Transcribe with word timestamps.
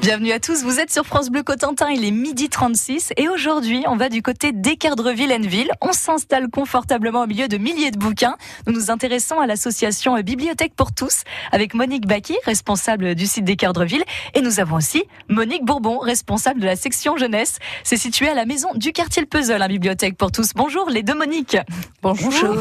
Bienvenue 0.00 0.32
à 0.32 0.40
tous, 0.40 0.64
vous 0.64 0.80
êtes 0.80 0.90
sur 0.90 1.04
France 1.04 1.28
Bleu 1.28 1.42
Cotentin, 1.42 1.90
il 1.90 2.06
est 2.06 2.10
midi 2.10 2.48
36 2.48 3.12
et 3.18 3.28
aujourd'hui 3.28 3.84
on 3.86 3.96
va 3.96 4.08
du 4.08 4.22
côté 4.22 4.50
d'Équerdreville-Enville. 4.50 5.70
On 5.82 5.92
s'installe 5.92 6.48
confortablement 6.48 7.24
au 7.24 7.26
milieu 7.26 7.48
de 7.48 7.58
milliers 7.58 7.90
de 7.90 7.98
bouquins. 7.98 8.38
Nous 8.66 8.72
nous 8.72 8.90
intéressons 8.90 9.40
à 9.40 9.46
l'association 9.46 10.18
Bibliothèque 10.22 10.72
pour 10.74 10.94
tous 10.94 11.24
avec 11.52 11.74
Monique 11.74 12.06
Baki, 12.06 12.34
responsable 12.46 13.14
du 13.14 13.26
site 13.26 13.44
d'Équerdreville 13.44 14.02
et 14.34 14.40
nous 14.40 14.58
avons 14.58 14.76
aussi 14.76 15.04
Monique 15.28 15.66
Bourbon, 15.66 15.98
responsable 15.98 16.60
de 16.60 16.66
la 16.66 16.76
section 16.76 17.18
jeunesse. 17.18 17.58
C'est 17.84 17.98
situé 17.98 18.26
à 18.30 18.34
la 18.34 18.46
maison 18.46 18.70
du 18.74 18.92
quartier 18.92 19.20
Le 19.20 19.28
Puzzle, 19.28 19.58
la 19.58 19.68
Bibliothèque 19.68 20.16
pour 20.16 20.32
tous. 20.32 20.54
Bonjour 20.54 20.88
les 20.88 21.02
deux 21.02 21.14
Monique. 21.14 21.58
Bonjour. 22.00 22.56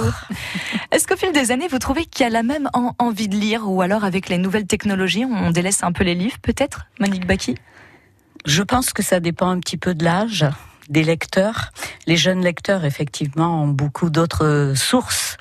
Est-ce 0.92 1.08
qu'au 1.08 1.16
fil 1.16 1.32
des 1.32 1.52
années 1.52 1.70
vous 1.70 1.80
trouvez 1.80 2.06
qu'il 2.06 2.26
y 2.26 2.28
a 2.28 2.32
la 2.32 2.44
même 2.44 2.70
envie 2.74 3.30
de 3.30 3.38
lire 3.38 3.71
ou 3.71 3.82
alors 3.82 4.04
avec 4.04 4.28
les 4.28 4.38
nouvelles 4.38 4.68
technologies 4.68 5.24
on 5.24 5.52
délaisse 5.52 5.84
un 5.84 5.94
peu 5.94 6.04
les 6.04 6.16
livres 6.16 6.37
peut-être 6.42 6.87
Monique 7.00 7.29
je 8.46 8.64
pense 8.64 8.93
que 8.93 9.04
ça 9.04 9.19
dépend 9.19 9.50
un 9.50 9.60
petit 9.60 9.78
peu 9.78 9.93
de 9.93 10.04
l'âge 10.04 10.46
des 10.89 11.04
lecteurs. 11.04 11.71
Les 12.07 12.18
jeunes 12.18 12.42
lecteurs, 12.42 12.83
effectivement, 12.83 13.64
ont 13.64 13.68
beaucoup 13.68 14.10
d'autres 14.10 14.74
sources 14.75 15.38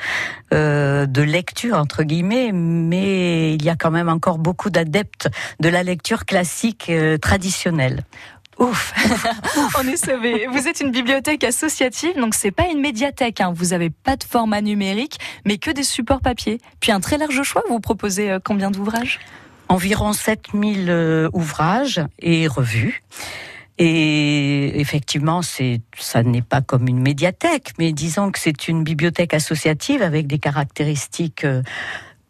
euh, 0.53 1.07
de 1.07 1.23
lecture, 1.23 1.79
entre 1.79 2.03
guillemets, 2.03 2.53
mais 2.53 3.55
il 3.55 3.65
y 3.65 3.71
a 3.71 3.77
quand 3.77 3.91
même 3.91 4.11
encore 4.11 4.39
beaucoup 4.39 4.69
d'adeptes 4.69 5.29
de 5.61 5.69
la 5.71 5.83
lecture 5.83 6.27
classique 6.27 6.87
euh, 6.91 7.17
traditionnelle. 7.17 8.05
Ouf, 8.59 8.93
on 9.79 9.87
est 9.87 9.97
sauvé. 9.97 10.47
Vous 10.49 10.67
êtes 10.67 10.81
une 10.81 10.91
bibliothèque 10.91 11.45
associative, 11.45 12.19
donc 12.19 12.35
c'est 12.35 12.51
pas 12.51 12.67
une 12.67 12.81
médiathèque. 12.81 13.41
Hein. 13.41 13.53
Vous 13.55 13.73
avez 13.73 13.89
pas 13.89 14.17
de 14.17 14.25
format 14.25 14.61
numérique, 14.61 15.19
mais 15.47 15.59
que 15.59 15.71
des 15.71 15.85
supports 15.85 16.21
papier. 16.21 16.59
Puis 16.81 16.91
un 16.91 17.01
très 17.01 17.19
large 17.19 17.43
choix. 17.45 17.63
Vous 17.69 17.81
proposez 17.81 18.31
euh, 18.31 18.39
combien 18.45 18.71
d'ouvrages? 18.71 19.21
Environ 19.69 20.13
7000 20.13 20.91
euh, 20.91 21.29
ouvrages 21.33 22.01
et 22.19 22.47
revues. 22.47 23.03
Et 23.79 24.81
effectivement, 24.81 25.41
c'est, 25.43 25.81
ça 25.97 26.25
n'est 26.25 26.43
pas 26.43 26.61
comme 26.61 26.89
une 26.89 26.99
médiathèque, 26.99 27.75
mais 27.79 27.93
disons 27.93 28.33
que 28.33 28.39
c'est 28.41 28.67
une 28.67 28.83
bibliothèque 28.83 29.35
associative 29.35 30.03
avec 30.03 30.27
des 30.27 30.41
caractéristiques 30.41 31.45
euh, 31.45 31.63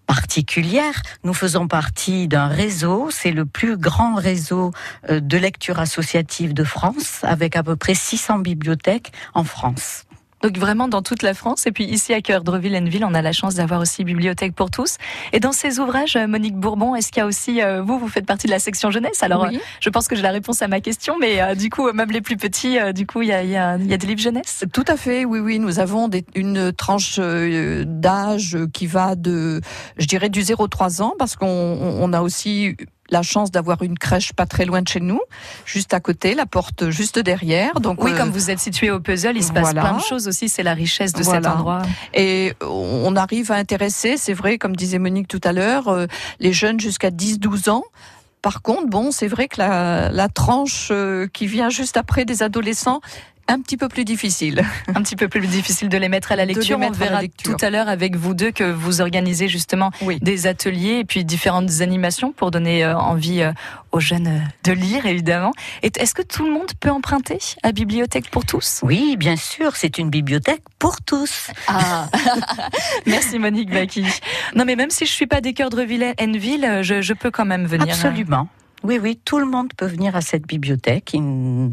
particulières. 0.07 1.03
Nous 1.25 1.33
faisons 1.35 1.67
partie 1.67 2.29
d'un 2.29 2.49
réseau, 2.49 3.09
c'est 3.11 3.31
le 3.31 3.47
plus 3.47 3.79
grand 3.79 4.15
réseau 4.15 4.73
euh, 5.09 5.21
de 5.21 5.39
lecture 5.39 5.79
associative 5.79 6.53
de 6.53 6.65
France, 6.65 7.21
avec 7.23 7.57
à 7.57 7.63
peu 7.63 7.77
près 7.77 7.95
600 7.95 8.41
bibliothèques 8.41 9.13
en 9.33 9.45
France. 9.45 10.08
Donc 10.43 10.57
vraiment 10.57 10.89
dans 10.89 11.03
toute 11.03 11.23
la 11.23 11.35
France. 11.35 11.67
Et 11.67 11.73
puis 11.73 11.85
ici 11.85 12.15
à 12.15 12.21
cœur 12.21 12.45
Dreville-Enville, 12.45 13.05
on 13.05 13.15
a 13.15 13.23
la 13.23 13.33
chance 13.33 13.57
d'avoir 13.57 13.81
aussi 13.81 14.05
Bibliothèque 14.05 14.55
pour 14.55 14.71
tous. 14.71 14.97
Et 15.33 15.41
dans 15.41 15.53
ces 15.53 15.81
ouvrages, 15.81 16.17
euh, 16.17 16.27
Monique 16.27 16.57
Bourbon, 16.57 16.95
est-ce 16.95 17.11
qu'il 17.11 17.21
y 17.21 17.23
a 17.23 17.27
aussi, 17.27 17.63
euh, 17.63 17.83
vous, 17.83 17.99
vous 17.99 18.09
faites 18.09 18.27
partie 18.27 18.47
de 18.47 18.53
la 18.53 18.59
section 18.59 18.91
jeunesse? 18.91 19.23
Alors 19.23 19.45
euh, 19.45 19.51
je 19.81 19.91
pense 19.91 20.09
que 20.09 20.17
j'ai 20.17 20.23
la 20.23 20.31
réponse 20.31 20.63
à 20.63 20.69
ma 20.69 20.81
question, 20.81 21.19
mais 21.19 21.57
du 21.57 21.71
coup, 21.71 21.91
même 21.93 22.11
les 22.11 22.21
plus 22.21 22.37
petits, 22.37 22.79
du 22.93 23.07
coup, 23.07 23.23
il 23.23 23.29
y 23.29 23.33
a, 23.33 23.43
y, 23.43 23.57
a, 23.57 23.77
y 23.77 23.93
a, 23.93 23.97
des 23.97 24.07
livres 24.07 24.21
jeunesse? 24.21 24.65
Tout 24.73 24.85
à 24.87 24.97
fait, 24.97 25.25
oui, 25.25 25.41
oui. 25.41 25.59
Nous 25.59 25.81
avons 25.81 26.09
des, 26.09 26.25
une 26.35 26.73
tranche 26.73 27.19
d'âge 27.19 28.59
qui 28.73 28.87
va 28.87 29.15
de, 29.15 29.61
je 29.97 30.07
dirais, 30.07 30.29
du 30.29 30.41
0-3 30.41 31.03
ans, 31.03 31.15
parce 31.19 31.37
qu'on 31.37 31.47
on 31.47 32.13
a 32.13 32.21
aussi 32.21 32.77
la 33.11 33.23
chance 33.23 33.51
d'avoir 33.51 33.83
une 33.83 33.99
crèche 33.99 34.33
pas 34.33 34.47
très 34.47 34.65
loin 34.65 34.83
de 34.83 34.89
chez 34.89 35.01
nous, 35.01 35.21
juste 35.65 35.95
à 35.95 36.01
côté, 36.01 36.35
la 36.35 36.47
porte 36.47 36.91
juste 36.91 37.19
derrière. 37.19 37.81
Donc 37.81 38.03
oui, 38.03 38.13
comme 38.15 38.31
vous 38.31 38.51
êtes 38.51 38.59
situé 38.59 38.91
au 38.91 39.01
puzzle, 39.01 39.37
il 39.37 39.45
se 39.45 39.53
passe 39.53 39.73
plein 39.73 39.97
de 39.97 40.03
choses 40.03 40.29
aussi. 40.29 40.49
C'est 40.49 40.63
la 40.63 40.75
richesse 40.75 41.13
de 41.13 41.23
cet 41.23 41.47
endroit. 41.47 41.83
Et 42.15 42.55
on 42.61 43.17
arrive 43.17 43.53
à 43.53 43.57
intéresser, 43.57 44.17
c'est 44.17 44.35
vrai, 44.35 44.59
comme 44.59 44.77
disait 44.77 44.99
Monique 44.99 45.29
tout 45.29 45.41
à 45.45 45.53
l'heure, 45.53 45.89
euh, 45.89 46.07
les 46.41 46.53
jeunes 46.53 46.81
jusqu'à 46.81 47.11
10-12 47.11 47.71
ans. 47.71 47.85
Par 48.43 48.63
contre, 48.63 48.87
bon, 48.87 49.11
c'est 49.11 49.27
vrai 49.27 49.49
que 49.49 49.59
la, 49.59 50.11
la 50.11 50.29
tranche 50.29 50.89
euh, 50.91 51.27
qui 51.33 51.47
vient 51.47 51.71
juste 51.71 51.97
après 51.97 52.25
des 52.25 52.43
adolescents 52.43 53.01
un 53.49 53.61
petit 53.61 53.77
peu 53.77 53.89
plus 53.89 54.05
difficile. 54.05 54.63
Un 54.95 55.03
petit 55.03 55.17
peu 55.17 55.29
plus 55.29 55.47
difficile 55.47 55.89
de 55.89 55.97
les 55.97 56.09
mettre 56.09 56.33
à 56.33 56.37
la 56.37 56.45
lecture. 56.45 56.79
On 56.81 56.91
verra 56.91 57.23
tout 57.43 57.57
à 57.61 57.71
l'heure 57.71 57.89
avec 57.89 58.17
vous 58.17 58.35
deux 58.35 58.51
que 58.51 58.65
vous 58.65 59.01
organisez 59.01 59.49
justement 59.49 59.91
des 60.21 60.47
ateliers 60.47 60.99
et 61.01 61.05
puis 61.05 61.25
différentes 61.25 61.81
animations 61.81 62.33
pour 62.33 62.51
donner 62.51 62.85
euh, 62.85 62.97
envie 62.97 63.43
euh, 63.43 63.53
aux 63.93 64.01
jeunes 64.01 64.27
euh, 64.29 64.39
de 64.65 64.73
lire, 64.73 65.07
évidemment. 65.07 65.53
Est-ce 65.83 66.15
que 66.15 66.23
tout 66.23 66.45
le 66.45 66.53
monde 66.53 66.73
peut 66.79 66.91
emprunter 66.91 67.39
à 67.63 67.73
Bibliothèque 67.73 68.31
pour 68.31 68.45
tous? 68.45 68.81
Oui, 68.83 69.17
bien 69.17 69.37
sûr, 69.37 69.77
c'est 69.77 69.99
une 69.99 70.11
bibliothèque 70.11 70.63
pour 70.79 71.01
tous. 71.01 71.51
Ah. 71.67 72.09
Merci 73.07 73.39
Monique 73.39 73.71
Baki. 73.71 74.05
Non, 74.55 74.65
mais 74.65 74.77
même 74.77 74.91
si 74.91 75.07
je 75.07 75.13
suis 75.13 75.27
pas 75.27 75.41
des 75.41 75.55
cœurs 75.55 75.71
de 75.71 75.83
Ville, 75.83 76.81
je, 76.83 77.01
je 77.01 77.13
peux 77.15 77.31
quand 77.31 77.45
même 77.47 77.67
venir. 77.67 77.95
Absolument. 77.95 78.49
Oui, 78.85 78.99
oui, 79.03 79.21
tout 79.25 79.39
le 79.39 79.47
monde 79.47 79.73
peut 79.77 79.87
venir 79.87 80.15
à 80.15 80.21
cette 80.21 80.47
bibliothèque. 80.47 81.13
Il, 81.13 81.73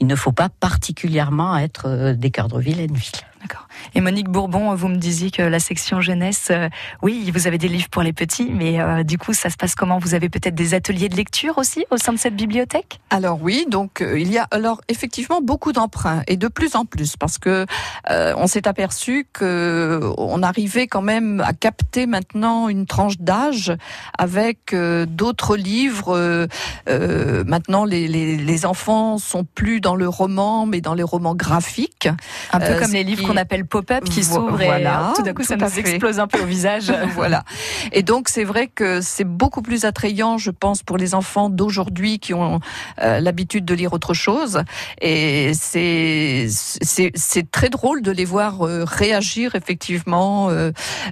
ne 0.00 0.16
faut 0.16 0.32
pas 0.32 0.48
particulièrement 0.48 1.56
être 1.56 1.86
euh, 1.86 2.14
des 2.14 2.30
Cardreville 2.30 2.80
ville. 2.94 3.12
D'accord. 3.42 3.66
Et 3.94 4.00
Monique 4.00 4.28
Bourbon, 4.28 4.74
vous 4.74 4.88
me 4.88 4.96
disiez 4.96 5.30
que 5.30 5.42
la 5.42 5.58
section 5.58 6.00
jeunesse, 6.00 6.48
euh, 6.50 6.68
oui, 7.02 7.30
vous 7.32 7.46
avez 7.46 7.58
des 7.58 7.68
livres 7.68 7.88
pour 7.90 8.02
les 8.02 8.12
petits, 8.12 8.48
mais 8.50 8.80
euh, 8.80 9.02
du 9.02 9.18
coup, 9.18 9.34
ça 9.34 9.50
se 9.50 9.56
passe 9.56 9.74
comment? 9.74 9.98
Vous 9.98 10.14
avez 10.14 10.28
peut-être 10.28 10.54
des 10.54 10.74
ateliers 10.74 11.08
de 11.08 11.16
lecture 11.16 11.58
aussi 11.58 11.84
au 11.90 11.96
sein 11.96 12.12
de 12.12 12.18
cette 12.18 12.34
bibliothèque? 12.34 13.00
Alors 13.10 13.38
oui, 13.42 13.66
donc 13.68 14.00
euh, 14.00 14.18
il 14.18 14.32
y 14.32 14.38
a 14.38 14.46
alors 14.50 14.80
effectivement 14.88 15.40
beaucoup 15.42 15.72
d'emprunts 15.72 16.22
et 16.26 16.36
de 16.36 16.48
plus 16.48 16.76
en 16.76 16.84
plus 16.84 17.16
parce 17.16 17.38
que 17.38 17.66
on 18.08 18.46
s'est 18.46 18.68
aperçu 18.68 19.26
que 19.32 20.00
on 20.18 20.42
arrivait 20.42 20.86
quand 20.86 21.02
même 21.02 21.40
à 21.40 21.52
capter 21.52 22.06
maintenant 22.06 22.68
une 22.68 22.86
tranche 22.86 23.18
d'âge 23.18 23.72
avec 24.16 24.74
d'autres 24.74 25.56
livres. 25.56 26.48
maintenant, 26.86 27.84
les, 27.84 28.08
les, 28.08 28.36
les, 28.36 28.66
enfants 28.66 29.18
sont 29.18 29.44
plus 29.44 29.80
dans 29.80 29.94
le 29.94 30.08
roman, 30.08 30.66
mais 30.66 30.80
dans 30.80 30.94
les 30.94 31.02
romans 31.02 31.34
graphiques. 31.34 32.08
Un 32.52 32.60
peu 32.60 32.78
comme 32.78 32.92
les 32.92 33.04
livres 33.04 33.25
qu'on 33.26 33.36
appelle 33.36 33.66
pop-up 33.66 34.04
qui 34.04 34.24
s'ouvre 34.24 34.60
et 34.60 34.86
euh, 34.86 35.12
tout 35.14 35.22
d'un 35.22 35.34
coup 35.34 35.42
ça 35.42 35.56
nous 35.56 35.78
explose 35.78 36.18
un 36.18 36.26
peu 36.26 36.40
au 36.40 36.46
visage. 36.46 36.92
voilà. 37.14 37.44
Et 37.92 38.02
donc 38.02 38.28
c'est 38.28 38.44
vrai 38.44 38.68
que 38.68 39.00
c'est 39.00 39.24
beaucoup 39.24 39.62
plus 39.62 39.84
attrayant, 39.84 40.38
je 40.38 40.50
pense, 40.50 40.82
pour 40.82 40.96
les 40.96 41.14
enfants 41.14 41.50
d'aujourd'hui 41.50 42.18
qui 42.18 42.34
ont 42.34 42.60
euh, 43.00 43.20
l'habitude 43.20 43.64
de 43.64 43.74
lire 43.74 43.92
autre 43.92 44.14
chose. 44.14 44.62
Et 45.00 45.52
c'est 45.54 46.46
c'est 46.48 47.50
très 47.50 47.68
drôle 47.68 48.02
de 48.02 48.10
les 48.10 48.24
voir 48.24 48.66
euh, 48.66 48.84
réagir 48.84 49.54
effectivement. 49.54 50.50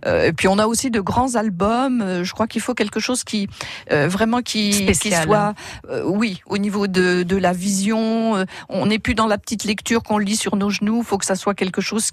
et 0.07 0.33
puis 0.33 0.49
on 0.49 0.59
a 0.59 0.67
aussi 0.67 0.91
de 0.91 1.01
grands 1.01 1.35
albums. 1.35 2.23
Je 2.23 2.33
crois 2.33 2.47
qu'il 2.47 2.61
faut 2.61 2.75
quelque 2.75 3.01
chose 3.01 3.25
qui 3.25 3.49
vraiment 3.91 4.43
qui, 4.43 4.87
qui 5.01 5.13
soit 5.13 5.55
oui 6.05 6.41
au 6.47 6.59
niveau 6.59 6.87
de, 6.87 7.23
de 7.23 7.37
la 7.37 7.53
vision. 7.53 8.45
on 8.69 8.87
n'est 8.87 8.99
plus 8.99 9.15
dans 9.15 9.27
la 9.27 9.39
petite 9.39 9.65
lecture 9.65 10.03
qu'on 10.03 10.19
lit 10.19 10.37
sur 10.37 10.57
nos 10.57 10.71
genoux. 10.71 10.99
Il 10.99 11.05
faut 11.05 11.19
que 11.19 11.27
ça 11.27 11.37
soit 11.37 11.55
quelque 11.55 11.81
chose 11.81 12.04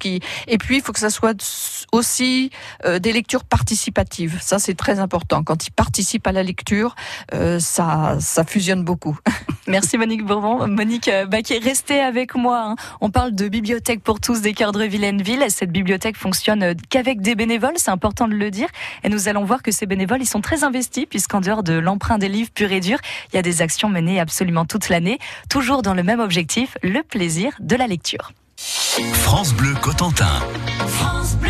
Et 0.47 0.57
puis, 0.57 0.77
il 0.77 0.81
faut 0.81 0.91
que 0.93 0.99
ça 0.99 1.09
soit 1.09 1.85
aussi 1.91 2.51
euh, 2.85 2.99
des 2.99 3.11
lectures 3.11 3.43
participatives. 3.43 4.37
Ça, 4.41 4.59
c'est 4.59 4.75
très 4.75 4.99
important. 4.99 5.43
Quand 5.43 5.67
ils 5.67 5.71
participent 5.71 6.27
à 6.27 6.31
la 6.31 6.43
lecture, 6.43 6.95
euh, 7.33 7.59
ça, 7.59 8.17
ça 8.19 8.43
fusionne 8.43 8.83
beaucoup. 8.83 9.17
Merci 9.67 9.97
Monique 9.97 10.25
Bourbon. 10.25 10.67
Monique 10.67 11.07
euh, 11.07 11.25
Baquet, 11.25 11.59
restez 11.59 11.99
avec 11.99 12.35
moi. 12.35 12.63
Hein. 12.65 12.75
On 12.99 13.09
parle 13.09 13.33
de 13.33 13.47
bibliothèque 13.47 14.03
pour 14.03 14.19
tous 14.19 14.41
des 14.41 14.53
cœurs 14.53 14.71
de 14.71 14.83
Villeneville. 14.83 15.45
Cette 15.49 15.71
bibliothèque 15.71 16.17
fonctionne 16.17 16.75
qu'avec 16.89 17.21
des 17.21 17.35
bénévoles, 17.35 17.75
c'est 17.77 17.91
important 17.91 18.27
de 18.27 18.33
le 18.33 18.51
dire. 18.51 18.67
Et 19.03 19.09
nous 19.09 19.27
allons 19.27 19.43
voir 19.43 19.61
que 19.61 19.71
ces 19.71 19.85
bénévoles, 19.85 20.21
ils 20.21 20.27
sont 20.27 20.41
très 20.41 20.63
investis 20.63 21.05
puisqu'en 21.05 21.41
dehors 21.41 21.63
de 21.63 21.73
l'emprunt 21.73 22.17
des 22.17 22.29
livres 22.29 22.51
pur 22.53 22.71
et 22.71 22.79
dur, 22.79 22.97
il 23.31 23.35
y 23.35 23.39
a 23.39 23.41
des 23.41 23.61
actions 23.61 23.89
menées 23.89 24.19
absolument 24.19 24.65
toute 24.65 24.89
l'année, 24.89 25.19
toujours 25.49 25.81
dans 25.81 25.93
le 25.93 26.03
même 26.03 26.19
objectif, 26.19 26.77
le 26.83 27.03
plaisir 27.03 27.53
de 27.59 27.75
la 27.75 27.87
lecture. 27.87 28.31
France 28.61 29.55
Bleu 29.55 29.73
Cotentin. 29.81 30.39
France 30.87 31.35
Bleu. 31.37 31.49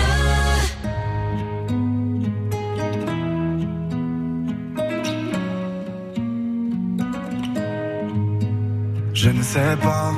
Je 9.13 9.29
ne 9.29 9.43
sais 9.43 9.75
pas 9.81 10.13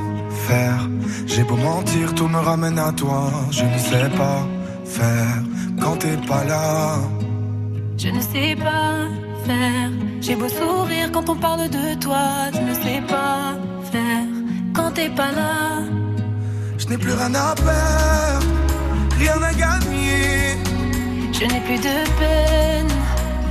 faire. 0.48 0.88
J'ai 1.26 1.44
beau 1.44 1.56
mentir, 1.56 2.14
tout 2.14 2.28
me 2.28 2.38
ramène 2.38 2.78
à 2.78 2.92
toi. 2.92 3.32
Je 3.50 3.64
ne 3.64 3.78
sais 3.80 4.10
pas 4.16 4.48
faire 4.86 5.44
quand 5.82 5.98
t'es 5.98 6.18
pas 6.28 6.44
là. 6.44 7.00
Je 7.98 8.10
ne 8.10 8.22
sais 8.22 8.56
pas 8.56 9.08
faire. 9.48 9.90
J'ai 10.22 10.36
beau 10.36 10.48
sourire 10.48 11.12
quand 11.12 11.28
on 11.28 11.36
parle 11.36 11.70
de 11.70 12.00
toi. 12.00 12.52
Je 12.54 12.60
ne 12.60 12.74
sais 12.76 13.02
pas 13.08 13.56
faire 13.92 14.28
quand 14.76 14.92
t'es 14.92 15.10
pas 15.10 15.32
là. 15.32 16.03
Je 16.78 16.88
n'ai 16.88 16.98
plus 16.98 17.14
rien 17.14 17.34
à 17.36 17.56
perdre, 17.56 18.48
rien 19.20 19.42
à 19.42 19.54
gagner. 19.54 20.58
Je 21.32 21.46
n'ai 21.46 21.62
plus 21.62 21.78
de 21.78 21.96
peine, 22.20 22.92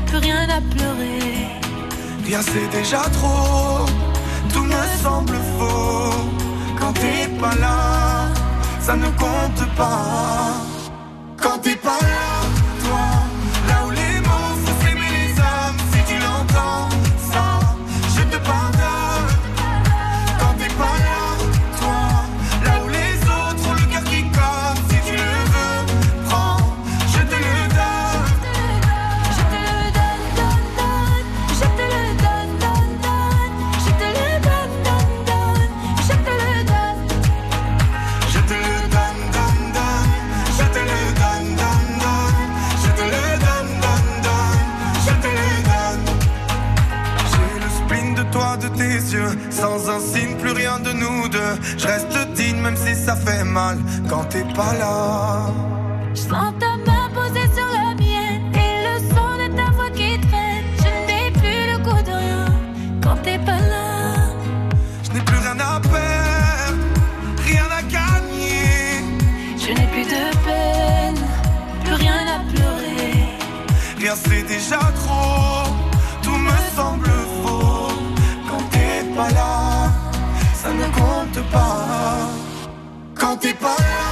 plus 0.06 0.18
rien 0.18 0.48
à 0.48 0.60
pleurer. 0.74 1.60
Rien 2.26 2.40
c'est 2.42 2.68
déjà 2.78 3.02
trop, 3.18 3.86
tout 4.52 4.64
me 4.64 4.82
semble 5.02 5.36
faux. 5.58 6.28
Quand 6.78 6.92
t'es 6.94 7.28
pas 7.40 7.54
là, 7.60 8.28
ça 8.80 8.96
ne 8.96 9.06
compte 9.24 9.64
pas. 9.76 10.54
Quand 11.42 11.58
t'es 11.62 11.76
pas 11.76 11.98
là, 12.00 12.31
trop, 74.78 75.70
tout 76.22 76.36
me 76.36 76.56
semble 76.76 77.08
faux. 77.42 77.92
Quand 78.48 78.62
t'es 78.70 79.04
pas 79.14 79.30
là, 79.30 79.90
ça 80.54 80.70
ne 80.72 80.84
compte 80.84 81.50
pas. 81.50 82.28
Quand 83.14 83.36
t'es 83.36 83.54
pas 83.54 83.76
là, 83.78 84.11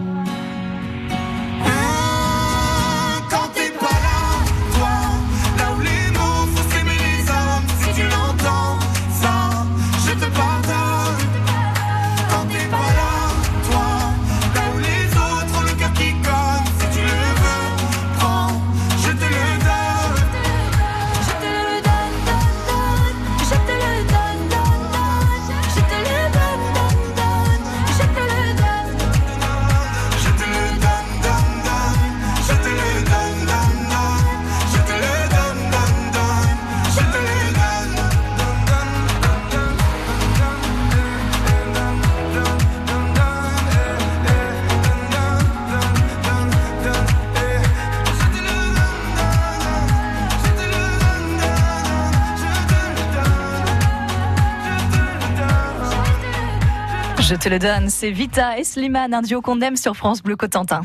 Te 57.41 57.49
le 57.49 57.57
donne, 57.57 57.89
c'est 57.89 58.11
Vita 58.11 58.59
et 58.59 58.63
Slimane, 58.63 59.15
un 59.15 59.21
duo 59.23 59.41
qu'on 59.41 59.61
aime 59.61 59.75
sur 59.75 59.95
France 59.95 60.21
Bleu 60.21 60.35
Cotentin. 60.35 60.81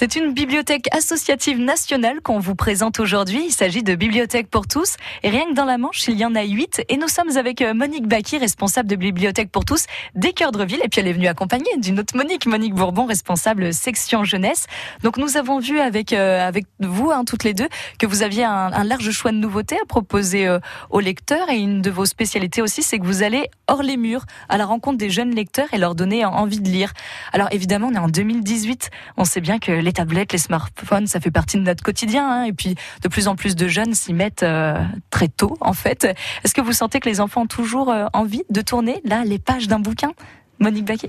C'est 0.00 0.14
une 0.14 0.32
bibliothèque 0.32 0.86
associative 0.92 1.58
nationale 1.58 2.20
qu'on 2.20 2.38
vous 2.38 2.54
présente 2.54 3.00
aujourd'hui. 3.00 3.46
Il 3.46 3.50
s'agit 3.50 3.82
de 3.82 3.96
Bibliothèque 3.96 4.48
pour 4.48 4.68
tous. 4.68 4.94
Et 5.24 5.28
rien 5.28 5.46
que 5.46 5.54
dans 5.54 5.64
la 5.64 5.76
Manche, 5.76 6.06
il 6.06 6.16
y 6.16 6.24
en 6.24 6.36
a 6.36 6.44
huit. 6.44 6.80
Et 6.88 6.96
nous 6.96 7.08
sommes 7.08 7.36
avec 7.36 7.60
euh, 7.62 7.74
Monique 7.74 8.06
Baki, 8.06 8.38
responsable 8.38 8.88
de 8.88 8.94
Bibliothèque 8.94 9.50
pour 9.50 9.64
tous 9.64 9.86
des 10.14 10.32
Cœurs 10.32 10.52
de 10.52 10.62
Ville. 10.62 10.78
Et 10.84 10.88
puis 10.88 11.00
elle 11.00 11.08
est 11.08 11.12
venue 11.12 11.26
accompagnée 11.26 11.76
d'une 11.78 11.98
autre 11.98 12.16
Monique, 12.16 12.46
Monique 12.46 12.74
Bourbon, 12.74 13.06
responsable 13.06 13.74
section 13.74 14.22
jeunesse. 14.22 14.68
Donc 15.02 15.16
nous 15.16 15.36
avons 15.36 15.58
vu 15.58 15.80
avec 15.80 16.12
euh, 16.12 16.46
avec 16.46 16.66
vous, 16.78 17.10
hein, 17.10 17.24
toutes 17.24 17.42
les 17.42 17.52
deux, 17.52 17.68
que 17.98 18.06
vous 18.06 18.22
aviez 18.22 18.44
un, 18.44 18.84
large 18.84 19.10
choix 19.10 19.32
de 19.32 19.38
nouveautés 19.38 19.78
à 19.82 19.84
proposer 19.84 20.46
euh, 20.46 20.60
aux 20.90 21.00
lecteurs. 21.00 21.50
Et 21.50 21.56
une 21.58 21.82
de 21.82 21.90
vos 21.90 22.04
spécialités 22.04 22.62
aussi, 22.62 22.84
c'est 22.84 23.00
que 23.00 23.04
vous 23.04 23.24
allez 23.24 23.50
hors 23.66 23.82
les 23.82 23.96
murs, 23.96 24.26
à 24.48 24.58
la 24.58 24.64
rencontre 24.64 24.98
des 24.98 25.10
jeunes 25.10 25.34
lecteurs 25.34 25.66
et 25.72 25.78
leur 25.78 25.96
donner 25.96 26.24
envie 26.24 26.60
de 26.60 26.68
lire. 26.68 26.92
Alors 27.32 27.48
évidemment, 27.50 27.88
on 27.88 27.94
est 27.94 27.98
en 27.98 28.06
2018. 28.06 28.90
On 29.16 29.24
sait 29.24 29.40
bien 29.40 29.58
que 29.58 29.87
les 29.88 29.92
tablettes, 29.94 30.32
les 30.32 30.38
smartphones, 30.38 31.06
ça 31.06 31.18
fait 31.18 31.30
partie 31.30 31.56
de 31.56 31.62
notre 31.62 31.82
quotidien. 31.82 32.28
hein. 32.30 32.44
et 32.44 32.52
puis, 32.52 32.74
de 33.02 33.08
plus 33.08 33.26
en 33.26 33.36
plus 33.36 33.56
de 33.56 33.68
jeunes 33.68 33.94
s'y 33.94 34.12
mettent 34.12 34.42
euh, 34.42 34.74
très 35.10 35.28
tôt, 35.28 35.56
en 35.62 35.72
fait. 35.72 36.04
Est-ce 36.44 36.52
que 36.52 36.60
vous 36.60 36.72
sentez 36.74 37.00
que 37.00 37.08
les 37.08 37.20
enfants 37.20 37.42
ont 37.42 37.46
toujours 37.46 37.90
euh, 37.90 38.04
envie 38.12 38.42
de 38.50 38.60
tourner, 38.60 39.00
là, 39.04 39.24
les 39.24 39.38
pages 39.38 39.66
d'un 39.66 39.78
bouquin? 39.78 40.12
Monique 40.58 40.84
Baquet? 40.84 41.08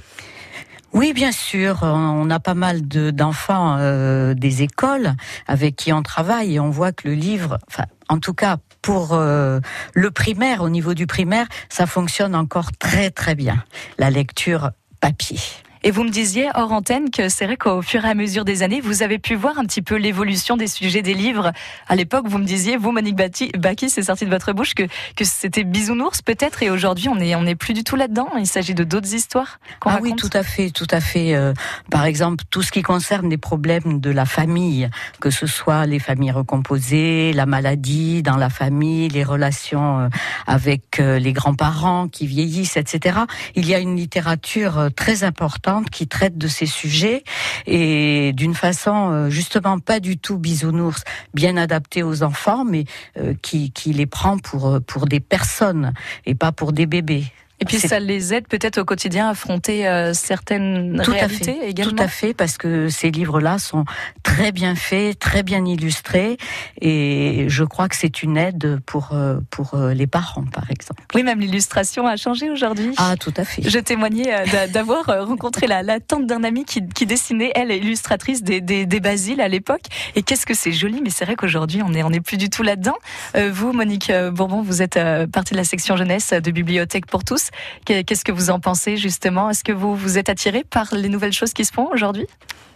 Oui, 0.94 1.12
bien 1.14 1.32
sûr. 1.34 1.80
On 1.84 2.30
a 2.30 2.40
pas 2.40 2.54
mal 2.54 2.88
de- 2.88 3.12
d'enfants 3.12 3.76
euh, 3.80 4.34
des 4.34 4.64
écoles 4.64 5.14
avec 5.46 5.76
qui 5.76 5.92
on 5.92 6.02
travaille 6.02 6.56
et 6.56 6.60
on 6.62 6.70
voit 6.70 6.94
que 6.94 7.08
le 7.08 7.16
livre, 7.16 7.60
enfin, 7.68 7.84
en 8.08 8.18
tout 8.20 8.34
cas 8.34 8.58
pour 8.82 9.14
le 9.14 10.12
primaire, 10.12 10.62
au 10.64 10.70
niveau 10.70 10.94
du 10.94 11.06
primaire, 11.06 11.48
ça 11.68 11.86
fonctionne 11.86 12.34
encore 12.34 12.72
très 12.80 13.12
très 13.12 13.36
bien. 13.36 13.62
La 13.98 14.10
lecture 14.10 14.72
papier. 15.02 15.38
Et 15.84 15.92
vous 15.92 16.04
me 16.04 16.10
disiez 16.10 16.50
hors 16.56 16.74
antenne 16.74 17.10
que 17.10 17.30
c'est 17.30 17.46
vrai 17.46 17.56
qu'au 17.56 17.82
fur 17.82 18.04
et 18.04 18.10
à 18.10 18.14
mesure 18.14 18.44
des 18.44 18.64
années, 18.64 18.82
vous 18.82 19.02
avez 19.02 19.18
pu 19.18 19.36
voir 19.36 19.58
un 19.58 19.64
petit 19.64 19.82
peu 19.82 19.96
l'évolution 19.96 20.58
des 20.58 20.68
sujets 20.68 21.02
des 21.02 21.14
livres. 21.14 21.54
À 21.88 21.96
l'époque, 21.96 22.26
vous 22.28 22.38
me 22.38 22.44
disiez, 22.44 22.76
vous, 22.76 22.92
Monique 22.92 23.16
Bati- 23.16 23.52
Baki, 23.58 23.90
c'est 23.90 24.04
sorti 24.04 24.26
de 24.26 24.30
votre 24.30 24.52
bouche 24.52 24.74
que, 24.76 24.84
que 25.16 25.24
c'était 25.24 25.64
bisounours 25.64 26.22
peut-être, 26.22 26.64
et 26.64 26.70
aujourd'hui, 26.70 27.08
on 27.08 27.18
est, 27.20 27.34
on 27.36 27.46
est 27.46 27.56
plus 27.56 27.74
du 27.74 27.86
tout 27.86 27.96
là-dedans. 27.96 28.28
Il 28.38 28.46
s'agit 28.46 28.74
de 28.74 28.84
d'autres 28.84 29.14
histoires 29.14 29.60
qu'on 29.80 29.92
Ah 29.92 30.00
oui, 30.02 30.10
raconte. 30.12 30.30
tout 30.30 30.38
à 30.38 30.44
fait, 30.44 30.70
tout 30.72 30.88
à 30.92 31.00
fait. 31.00 31.34
Euh, 31.34 31.54
par 31.90 32.04
exemple, 32.06 32.44
tout 32.50 32.62
ce 32.62 32.72
qui 32.74 32.82
concerne 32.82 33.30
les 33.30 33.38
problèmes 33.38 34.02
de 34.02 34.10
la 34.10 34.26
famille, 34.26 34.90
que 35.22 35.30
ce 35.30 35.48
soit 35.48 35.86
les 35.86 36.00
familles 36.00 36.32
recomposées, 36.32 37.32
la 37.32 37.46
maladie 37.46 38.22
dans 38.22 38.36
la 38.38 38.50
famille, 38.50 39.08
les 39.08 39.24
relations 39.24 40.00
euh, 40.00 40.10
avec 40.46 41.00
euh, 41.00 41.20
les 41.20 41.32
grands-parents 41.32 42.10
qui 42.10 42.28
vieillissent, 42.28 42.76
etc. 42.76 43.20
Il 43.56 43.66
y 43.66 43.74
a 43.74 43.80
une 43.80 43.96
littérature 43.96 44.90
très 44.96 45.24
importante 45.24 45.69
qui 45.92 46.08
traite 46.08 46.38
de 46.38 46.48
ces 46.48 46.66
sujets 46.66 47.24
et 47.66 48.34
d'une 48.34 48.54
façon 48.54 49.12
euh, 49.12 49.30
justement 49.30 49.80
pas 49.80 50.00
du 50.00 50.18
tout 50.18 50.38
bisounours, 50.38 51.04
bien 51.34 51.58
adaptée 51.58 52.04
aux 52.04 52.24
enfants, 52.24 52.66
mais 52.66 52.86
euh, 53.18 53.34
qui, 53.42 53.72
les 53.86 54.06
prend 54.06 54.38
euh, 54.54 54.80
pour 54.80 55.06
des 55.06 55.20
personnes 55.20 55.94
et 56.26 56.36
pas 56.36 56.52
pour 56.52 56.74
des 56.74 56.86
bébés. 56.86 57.26
Et 57.62 57.66
puis 57.66 57.78
ça 57.80 58.00
les 58.00 58.34
aide 58.34 58.48
peut-être 58.48 58.78
au 58.80 58.86
quotidien 58.86 59.28
à 59.28 59.32
affronter 59.32 59.88
euh, 59.88 60.14
certaines 60.14 61.02
Tout 61.04 61.12
à 61.12 61.16
réalités 61.16 61.56
fait, 61.60 61.70
également. 61.70 61.92
Tout 61.96 62.04
à 62.04 62.08
fait, 62.08 62.34
parce 62.34 62.58
que 62.58 62.88
ces 62.90 63.12
livres-là 63.12 63.60
sont 63.60 63.84
très 64.24 64.52
bien 64.52 64.76
faits, 64.76 65.20
très 65.20 65.44
bien 65.44 65.66
illustrés, 65.66 66.38
et 66.82 67.46
je 67.50 67.64
crois 67.64 67.90
que 67.90 67.96
c'est 67.98 68.24
une 68.24 68.38
aide 68.38 68.80
pour 68.86 69.10
euh, 69.12 69.40
pour 69.50 69.74
euh, 69.74 69.94
les 69.94 70.08
parents, 70.08 70.46
par 70.46 70.72
exemple. 70.72 71.04
Oui, 71.16 71.24
même 71.24 71.40
l'illustration 71.40 72.08
a 72.08 72.16
changé 72.16 72.50
aujourd'hui. 72.50 72.92
Ah, 72.98 73.16
tout 73.20 73.34
à 73.36 73.44
fait. 73.44 73.68
Je 73.68 73.80
témoignais 73.80 74.46
d'a- 74.52 74.68
d'avoir 74.68 75.06
rencontré 75.28 75.68
la, 75.68 75.84
la 75.84 76.00
tante 76.00 76.26
d'un 76.28 76.44
ami 76.44 76.64
qui, 76.66 76.88
qui 76.88 77.06
dessinait, 77.06 77.52
elle, 77.56 77.72
illustratrice 77.72 78.42
des, 78.44 78.62
des, 78.62 78.86
des 78.86 79.00
Basiles 79.00 79.42
à 79.42 79.48
l'époque. 79.48 79.84
Et 80.16 80.24
qu'est-ce 80.24 80.46
que 80.46 80.54
c'est 80.54 80.72
joli, 80.72 81.02
mais 81.04 81.10
c'est 81.10 81.26
vrai 81.26 81.36
qu'aujourd'hui, 81.36 81.82
on 81.84 81.90
n'est 81.90 82.04
on 82.04 82.12
est 82.12 82.22
plus 82.22 82.38
du 82.38 82.50
tout 82.50 82.64
là-dedans. 82.64 82.96
Vous, 83.36 83.74
Monique 83.74 84.12
Bourbon, 84.32 84.62
vous 84.62 84.82
êtes 84.82 84.98
partie 85.32 85.54
de 85.54 85.58
la 85.58 85.64
section 85.66 85.98
jeunesse 85.98 86.32
de 86.32 86.52
Bibliothèque 86.52 87.06
pour 87.06 87.24
tous. 87.24 87.49
Qu'est- 87.86 88.04
Qu'est-ce 88.04 88.24
que 88.26 88.32
vous 88.32 88.50
en 88.50 88.60
pensez, 88.60 88.98
justement? 88.98 89.50
Est-ce 89.50 89.64
que 89.64 89.72
vous 89.72 89.96
vous 89.96 90.18
êtes 90.18 90.30
attiré 90.30 90.64
par 90.64 90.94
les 90.94 91.10
nouvelles 91.10 91.34
choses 91.34 91.54
qui 91.54 91.66
se 91.66 91.72
font 91.74 91.90
aujourd'hui? 91.92 92.28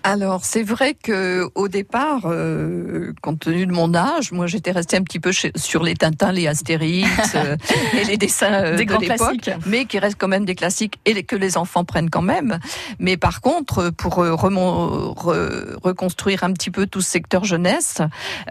Alors 0.05 0.43
c'est 0.43 0.63
vrai 0.63 0.95
que 1.01 1.49
au 1.55 1.69
départ, 1.69 2.23
euh, 2.25 3.13
compte 3.21 3.39
tenu 3.39 3.65
de 3.65 3.71
mon 3.71 3.95
âge, 3.95 4.33
moi 4.33 4.47
j'étais 4.47 4.71
restée 4.71 4.97
un 4.97 5.01
petit 5.03 5.19
peu 5.21 5.31
sur 5.31 5.81
les 5.81 5.95
Tintins, 5.95 6.33
les 6.33 6.45
Astérix 6.47 7.07
euh, 7.35 7.55
et 7.97 8.03
les 8.03 8.17
dessins 8.17 8.51
euh, 8.53 8.75
des 8.75 8.83
de 8.85 8.97
l'époque, 8.97 9.37
classiques. 9.41 9.65
mais 9.65 9.85
qui 9.85 9.99
restent 9.99 10.17
quand 10.19 10.27
même 10.27 10.43
des 10.43 10.55
classiques 10.55 10.99
et 11.05 11.23
que 11.23 11.37
les 11.37 11.55
enfants 11.57 11.85
prennent 11.85 12.09
quand 12.09 12.21
même. 12.21 12.59
Mais 12.99 13.15
par 13.15 13.39
contre, 13.39 13.91
pour 13.91 14.19
euh, 14.19 14.33
remon- 14.33 15.13
re- 15.15 15.75
reconstruire 15.81 16.43
un 16.43 16.51
petit 16.51 16.69
peu 16.69 16.85
tout 16.85 16.99
ce 17.01 17.09
secteur 17.09 17.45
jeunesse, 17.45 17.99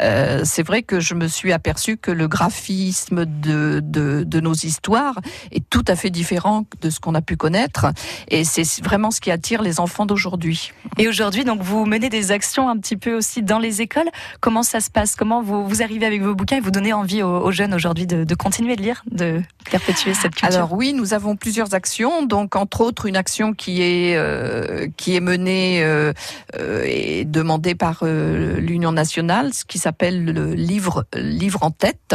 euh, 0.00 0.40
c'est 0.44 0.62
vrai 0.66 0.82
que 0.82 1.00
je 1.00 1.14
me 1.14 1.28
suis 1.28 1.52
aperçue 1.52 1.98
que 1.98 2.10
le 2.10 2.28
graphisme 2.28 3.26
de, 3.26 3.80
de, 3.84 4.24
de 4.26 4.40
nos 4.40 4.54
histoires 4.54 5.20
est 5.50 5.68
tout 5.68 5.84
à 5.86 5.96
fait 5.96 6.08
différent 6.10 6.64
de 6.80 6.88
ce 6.88 6.98
qu'on 6.98 7.14
a 7.14 7.20
pu 7.20 7.36
connaître, 7.36 7.86
et 8.28 8.44
c'est 8.44 8.64
vraiment 8.82 9.10
ce 9.10 9.20
qui 9.20 9.30
attire 9.30 9.60
les 9.60 9.80
enfants 9.80 10.06
d'aujourd'hui. 10.06 10.72
Et 10.96 11.08
aujourd'hui, 11.08 11.41
donc, 11.44 11.62
vous 11.62 11.84
menez 11.86 12.08
des 12.08 12.32
actions 12.32 12.68
un 12.68 12.78
petit 12.78 12.96
peu 12.96 13.14
aussi 13.14 13.42
dans 13.42 13.58
les 13.58 13.82
écoles. 13.82 14.08
Comment 14.40 14.62
ça 14.62 14.80
se 14.80 14.90
passe? 14.90 15.16
Comment 15.16 15.42
vous, 15.42 15.66
vous 15.66 15.82
arrivez 15.82 16.06
avec 16.06 16.22
vos 16.22 16.34
bouquins 16.34 16.56
et 16.56 16.60
vous 16.60 16.70
donnez 16.70 16.92
envie 16.92 17.22
aux, 17.22 17.50
jeunes 17.52 17.74
aujourd'hui 17.74 18.06
de, 18.06 18.34
continuer 18.34 18.76
de 18.76 18.82
lire, 18.82 19.02
de 19.10 19.42
perpétuer 19.70 20.14
cette 20.14 20.34
culture? 20.34 20.56
Alors 20.56 20.72
oui, 20.72 20.92
nous 20.92 21.14
avons 21.14 21.36
plusieurs 21.36 21.74
actions. 21.74 22.22
Donc 22.24 22.56
entre 22.56 22.80
autres 22.80 23.06
une 23.06 23.16
action 23.16 23.52
qui 23.52 23.82
est 23.82 24.16
euh, 24.16 24.88
qui 24.96 25.16
est 25.16 25.20
menée 25.20 25.82
euh, 25.82 26.12
euh, 26.58 26.84
et 26.86 27.24
demandée 27.24 27.74
par 27.74 28.04
l'Union 28.04 28.92
nationale, 28.92 29.52
ce 29.54 29.64
qui 29.64 29.78
s'appelle 29.78 30.24
le 30.24 30.54
livre 30.54 31.04
livre 31.14 31.62
en 31.62 31.70
tête. 31.70 32.14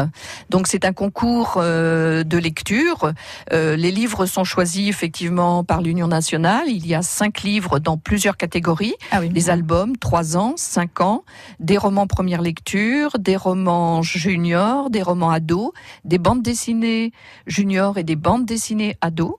Donc 0.50 0.68
c'est 0.68 0.86
un 0.86 0.94
concours 0.94 1.58
de 1.58 2.38
lecture. 2.38 3.14
Les 3.52 3.92
livres 3.92 4.26
sont 4.26 4.44
choisis 4.44 4.90
effectivement 4.90 5.64
par 5.64 5.82
l'Union 5.82 6.08
nationale. 6.08 6.66
Il 6.68 6.86
y 6.88 6.96
a 6.96 7.02
cinq 7.02 7.42
livres 7.42 7.80
dans 7.80 7.98
plusieurs 7.98 8.38
catégories 8.38 8.96
oui. 9.20 9.30
des 9.30 9.50
albums 9.50 9.98
3 9.98 10.38
ans, 10.38 10.54
5 10.56 11.02
ans, 11.02 11.24
des 11.60 11.78
romans 11.78 12.08
première 12.08 12.42
lecture, 12.42 13.18
des 13.20 13.36
romans 13.36 14.02
juniors, 14.02 14.90
des 14.90 15.02
romans 15.02 15.32
ados, 15.32 15.72
des 16.06 16.18
bandes 16.18 16.42
dessinées 16.42 17.12
juniors 17.46 17.98
et 17.98 18.04
des 18.04 18.16
bandes 18.16 18.46
dessinées 18.46 18.96
ados. 19.02 19.36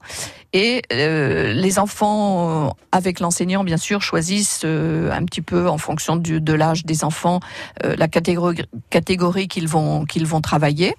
Et 0.55 0.81
euh, 0.95 1.53
les 1.53 1.79
enfants, 1.79 2.69
euh, 2.69 2.71
avec 2.91 3.21
l'enseignant, 3.21 3.65
bien 3.65 3.77
sûr, 3.77 4.01
choisissent 4.01 4.63
euh, 4.65 5.11
un 5.13 5.25
petit 5.27 5.43
peu 5.43 5.69
en 5.69 5.77
fonction 5.77 6.17
du, 6.17 6.41
de 6.41 6.53
l'âge 6.55 6.87
des 6.87 7.05
enfants 7.05 7.41
euh, 7.85 7.95
la 7.99 8.09
catégorie, 8.09 8.63
catégorie 8.89 9.47
qu'ils 9.49 9.69
vont, 9.69 10.07
qu'ils 10.07 10.27
vont 10.27 10.41
travailler. 10.41 10.95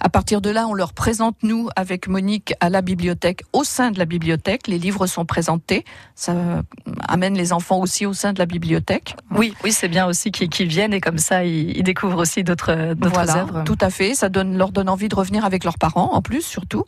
À 0.00 0.08
partir 0.08 0.40
de 0.40 0.48
là, 0.48 0.66
on 0.68 0.72
leur 0.72 0.94
présente, 0.94 1.36
nous, 1.42 1.68
avec 1.76 2.08
Monique, 2.08 2.54
à 2.60 2.70
la 2.70 2.80
bibliothèque, 2.80 3.42
au 3.52 3.62
sein 3.62 3.90
de 3.90 3.98
la 3.98 4.06
bibliothèque. 4.06 4.66
Les 4.68 4.78
livres 4.78 5.06
sont 5.06 5.26
présentés. 5.26 5.84
Ça 6.14 6.62
amène 7.06 7.34
les 7.36 7.52
enfants 7.52 7.80
aussi 7.80 8.06
au 8.06 8.14
sein 8.14 8.32
de 8.32 8.38
la 8.38 8.46
bibliothèque. 8.46 9.16
Oui, 9.36 9.52
oui, 9.64 9.72
c'est 9.72 9.88
bien 9.88 10.06
aussi 10.06 10.32
qu'ils 10.32 10.48
qu'ils 10.48 10.68
viennent 10.68 10.94
et 10.94 11.00
comme 11.00 11.18
ça, 11.18 11.44
ils, 11.44 11.76
ils 11.76 11.82
découvrent 11.82 12.22
aussi 12.22 12.42
d'autres 12.42 12.94
Voilà, 12.98 13.38
œuvres. 13.42 13.64
tout 13.64 13.76
à 13.82 13.90
fait. 13.90 14.14
Ça 14.14 14.30
donne, 14.30 14.56
leur 14.56 14.72
donne 14.72 14.88
envie 14.88 15.08
de 15.08 15.14
revenir 15.14 15.44
avec 15.44 15.64
leurs 15.64 15.76
parents, 15.76 16.14
en 16.14 16.22
plus, 16.22 16.40
surtout. 16.40 16.84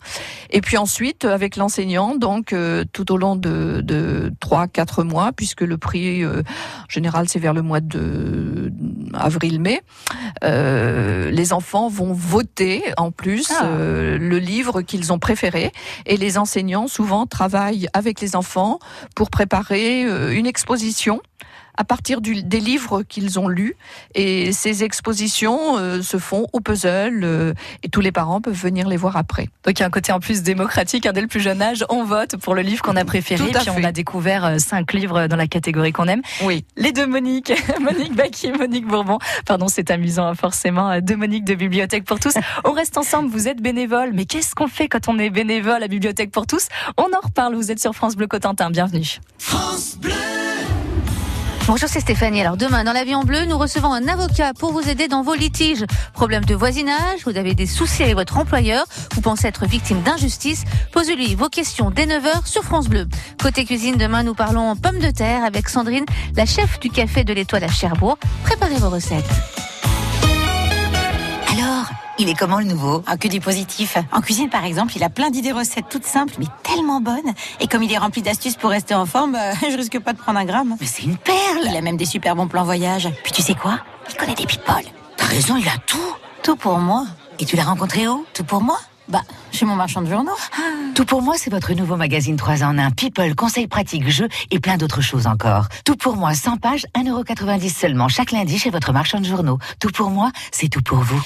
Et 0.48 0.62
puis 0.62 0.78
ensuite, 0.78 1.26
avec 1.26 1.56
l'enseignant, 1.56 1.89
donc 2.18 2.52
euh, 2.52 2.84
tout 2.92 3.10
au 3.12 3.16
long 3.16 3.36
de, 3.36 3.80
de 3.82 4.32
3-4 4.40 5.02
mois, 5.04 5.32
puisque 5.32 5.62
le 5.62 5.76
prix 5.78 6.24
euh, 6.24 6.40
en 6.40 6.88
général, 6.90 7.28
c'est 7.28 7.38
vers 7.38 7.54
le 7.54 7.62
mois 7.62 7.80
de 7.80 8.72
avril-mai, 9.14 9.82
euh, 10.44 11.30
les 11.30 11.52
enfants 11.52 11.88
vont 11.88 12.12
voter 12.12 12.82
en 12.96 13.10
plus 13.10 13.50
Ah. 13.50 13.66
euh, 13.66 14.18
le 14.18 14.38
livre 14.38 14.82
qu'ils 14.82 15.12
ont 15.12 15.18
préféré. 15.18 15.72
Et 16.06 16.16
les 16.16 16.38
enseignants, 16.38 16.86
souvent, 16.88 17.26
travaillent 17.26 17.88
avec 17.92 18.20
les 18.20 18.36
enfants 18.36 18.78
pour 19.16 19.30
préparer 19.30 20.04
euh, 20.04 20.30
une 20.32 20.46
exposition 20.46 21.20
à 21.80 21.84
partir 21.84 22.20
du- 22.20 22.42
des 22.42 22.60
livres 22.60 23.02
qu'ils 23.02 23.38
ont 23.38 23.48
lus. 23.48 23.74
Et 24.14 24.52
ces 24.52 24.84
expositions 24.84 25.78
euh, 25.78 26.02
se 26.02 26.18
font 26.18 26.46
au 26.52 26.60
puzzle 26.60 27.20
euh, 27.24 27.54
et 27.82 27.88
tous 27.88 28.02
les 28.02 28.12
parents 28.12 28.42
peuvent 28.42 28.52
venir 28.52 28.86
les 28.86 28.98
voir 28.98 29.16
après. 29.16 29.48
Donc 29.64 29.78
il 29.78 29.80
y 29.80 29.82
a 29.82 29.86
un 29.86 29.90
côté 29.90 30.12
en 30.12 30.20
plus 30.20 30.42
démocratique, 30.42 31.06
hein, 31.06 31.12
dès 31.14 31.22
le 31.22 31.26
plus 31.26 31.40
jeune 31.40 31.62
âge, 31.62 31.84
on 31.88 32.04
vote 32.04 32.36
pour 32.36 32.54
le 32.54 32.60
livre 32.60 32.82
qu'on 32.82 32.96
a 32.96 33.04
préféré, 33.06 33.50
Tout 33.50 33.56
à 33.56 33.60
puis 33.60 33.70
on 33.70 33.82
a 33.82 33.92
découvert 33.92 34.44
euh, 34.44 34.58
cinq 34.58 34.92
livres 34.92 35.26
dans 35.26 35.36
la 35.36 35.46
catégorie 35.46 35.92
qu'on 35.92 36.06
aime. 36.06 36.20
Oui. 36.42 36.66
Les 36.76 36.92
deux 36.92 37.06
Monique, 37.06 37.50
Monique 37.80 38.14
Baki 38.14 38.48
et 38.48 38.52
Monique 38.52 38.86
Bourbon. 38.86 39.18
Pardon, 39.46 39.68
c'est 39.68 39.90
amusant 39.90 40.26
hein, 40.26 40.34
forcément, 40.34 41.00
deux 41.00 41.16
Monique 41.16 41.44
de 41.44 41.54
Bibliothèque 41.54 42.04
pour 42.04 42.20
tous. 42.20 42.34
On 42.64 42.72
reste 42.72 42.98
ensemble, 42.98 43.30
vous 43.30 43.48
êtes 43.48 43.62
bénévole, 43.62 44.10
mais 44.12 44.26
qu'est-ce 44.26 44.54
qu'on 44.54 44.68
fait 44.68 44.88
quand 44.88 45.08
on 45.08 45.18
est 45.18 45.30
bénévole 45.30 45.82
à 45.82 45.88
Bibliothèque 45.88 46.30
pour 46.30 46.46
tous? 46.46 46.68
On 46.98 47.04
en 47.04 47.20
reparle, 47.26 47.54
vous 47.54 47.70
êtes 47.70 47.80
sur 47.80 47.94
France 47.94 48.16
Bleu 48.16 48.26
Cotentin, 48.26 48.70
bienvenue. 48.70 49.18
Bonjour, 51.66 51.88
c'est 51.88 52.00
Stéphanie. 52.00 52.40
Alors 52.40 52.56
demain, 52.56 52.84
dans 52.84 52.92
l'avion 52.92 53.22
bleu, 53.22 53.44
nous 53.44 53.56
recevons 53.56 53.92
un 53.92 54.08
avocat 54.08 54.52
pour 54.54 54.72
vous 54.72 54.88
aider 54.88 55.08
dans 55.08 55.22
vos 55.22 55.34
litiges. 55.34 55.84
Problème 56.12 56.44
de 56.44 56.54
voisinage, 56.54 57.20
vous 57.24 57.36
avez 57.36 57.54
des 57.54 57.66
soucis 57.66 58.02
avec 58.02 58.16
votre 58.16 58.38
employeur, 58.38 58.86
vous 59.14 59.20
pensez 59.20 59.46
être 59.46 59.66
victime 59.66 60.02
d'injustice, 60.02 60.64
posez-lui 60.92 61.34
vos 61.34 61.48
questions 61.48 61.90
dès 61.90 62.06
9h 62.06 62.46
sur 62.46 62.64
France 62.64 62.88
Bleu. 62.88 63.06
Côté 63.40 63.64
cuisine, 63.64 63.96
demain, 63.96 64.22
nous 64.22 64.34
parlons 64.34 64.74
pommes 64.74 64.98
de 64.98 65.10
terre 65.10 65.44
avec 65.44 65.68
Sandrine, 65.68 66.06
la 66.34 66.46
chef 66.46 66.80
du 66.80 66.90
café 66.90 67.24
de 67.24 67.32
l'Étoile 67.32 67.64
à 67.64 67.68
Cherbourg. 67.68 68.18
Préparez 68.44 68.76
vos 68.76 68.90
recettes. 68.90 69.30
Alors, 71.52 71.86
il 72.20 72.28
est 72.28 72.34
comment 72.34 72.58
le 72.58 72.66
nouveau? 72.66 73.02
Ah, 73.06 73.16
Que 73.16 73.28
du 73.28 73.40
positif. 73.40 73.96
En 74.12 74.20
cuisine, 74.20 74.48
par 74.50 74.64
exemple, 74.64 74.92
il 74.96 75.02
a 75.02 75.08
plein 75.08 75.30
d'idées 75.30 75.52
recettes 75.52 75.86
toutes 75.90 76.04
simples, 76.04 76.34
mais 76.38 76.46
tellement 76.62 77.00
bonnes. 77.00 77.32
Et 77.60 77.66
comme 77.66 77.82
il 77.82 77.92
est 77.92 77.98
rempli 77.98 78.22
d'astuces 78.22 78.56
pour 78.56 78.70
rester 78.70 78.94
en 78.94 79.06
forme, 79.06 79.32
bah, 79.32 79.52
je 79.70 79.76
risque 79.76 79.98
pas 79.98 80.12
de 80.12 80.18
prendre 80.18 80.38
un 80.38 80.44
gramme. 80.44 80.76
Mais 80.80 80.86
c'est 80.86 81.02
une 81.04 81.16
perle 81.16 81.64
Il 81.64 81.76
a 81.76 81.80
même 81.80 81.96
des 81.96 82.04
super 82.04 82.36
bons 82.36 82.46
plans 82.48 82.64
voyage. 82.64 83.08
Puis 83.22 83.32
tu 83.32 83.42
sais 83.42 83.54
quoi? 83.54 83.78
Il 84.10 84.16
connaît 84.16 84.34
des 84.34 84.46
people. 84.46 84.84
T'as 85.16 85.26
raison, 85.26 85.56
il 85.56 85.66
a 85.68 85.76
tout. 85.86 85.98
Tout 86.42 86.56
pour 86.56 86.78
moi. 86.78 87.06
Et 87.38 87.46
tu 87.46 87.56
l'as 87.56 87.64
rencontré 87.64 88.06
où? 88.08 88.24
Tout 88.34 88.44
pour 88.44 88.62
moi? 88.62 88.78
Bah, 89.10 89.22
chez 89.52 89.66
mon 89.66 89.76
marchand 89.76 90.02
de 90.02 90.08
journaux. 90.08 90.36
Tout 90.94 91.04
pour 91.04 91.22
moi, 91.22 91.34
c'est 91.36 91.50
votre 91.50 91.72
nouveau 91.74 91.96
magazine 91.96 92.36
3 92.36 92.62
en 92.62 92.78
1. 92.78 92.90
People, 92.92 93.34
conseils 93.34 93.66
pratiques, 93.66 94.08
jeux 94.08 94.28
et 94.50 94.60
plein 94.60 94.76
d'autres 94.76 95.00
choses 95.00 95.26
encore. 95.26 95.66
Tout 95.84 95.96
pour 95.96 96.16
moi, 96.16 96.34
100 96.34 96.58
pages, 96.58 96.86
1,90€ 96.94 97.68
seulement 97.68 98.08
chaque 98.08 98.32
lundi 98.32 98.58
chez 98.58 98.70
votre 98.70 98.92
marchand 98.92 99.20
de 99.20 99.26
journaux. 99.26 99.58
Tout 99.80 99.90
pour 99.90 100.10
moi, 100.10 100.30
c'est 100.52 100.68
tout 100.68 100.82
pour 100.82 100.98
vous. 100.98 101.22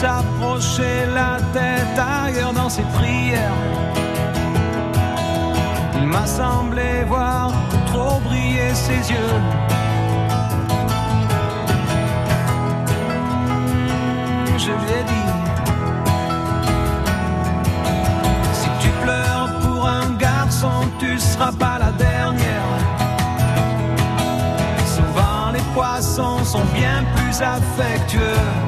S'approcher 0.00 1.06
la 1.12 1.38
tête 1.52 1.98
ailleurs 1.98 2.52
dans 2.52 2.68
ses 2.68 2.86
prières. 2.98 3.58
Il 5.96 6.06
m'a 6.06 6.24
semblé 6.24 7.02
voir 7.08 7.50
trop 7.86 8.20
briller 8.20 8.72
ses 8.74 9.02
yeux. 9.12 9.34
Je 14.56 14.72
lui 14.80 14.90
ai 15.00 15.04
dit. 15.12 15.30
Si 18.60 18.68
tu 18.82 18.90
pleures 19.04 19.50
pour 19.62 19.88
un 19.88 20.10
garçon, 20.12 20.76
tu 21.00 21.18
seras 21.18 21.52
pas 21.52 21.78
la 21.80 21.90
dernière. 21.90 22.70
Souvent 24.96 25.50
les 25.52 25.66
poissons 25.74 26.44
sont 26.44 26.66
bien 26.72 27.02
plus 27.16 27.42
affectueux. 27.42 28.67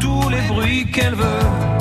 Tous 0.00 0.28
les 0.28 0.42
bruits 0.48 0.86
qu'elle 0.92 1.14
veut. 1.14 1.73